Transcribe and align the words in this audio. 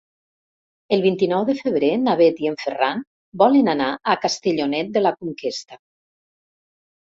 El 0.95 1.01
vint-i-nou 1.05 1.43
de 1.49 1.55
febrer 1.59 1.89
na 2.05 2.15
Bet 2.21 2.41
i 2.45 2.49
en 2.51 2.55
Ferran 2.63 3.03
volen 3.43 3.69
anar 3.75 3.91
a 4.15 4.17
Castellonet 4.25 4.91
de 4.97 5.05
la 5.05 5.13
Conquesta. 5.21 5.81